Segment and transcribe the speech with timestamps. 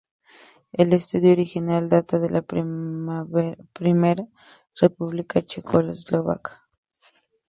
[0.71, 4.25] El estadio original data de la Primera
[4.73, 6.67] República Checoslovaca.